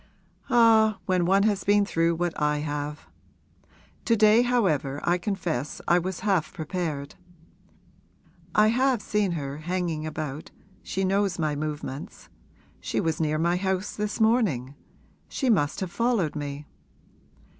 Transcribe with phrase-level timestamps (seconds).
[0.49, 3.05] 'Ah, when one has been through what I have!
[4.05, 7.13] To day however I confess I was half prepared.
[8.55, 10.49] I have seen her hanging about
[10.81, 12.29] she knows my movements.
[12.79, 14.73] She was near my house this morning
[15.29, 16.65] she must have followed me.'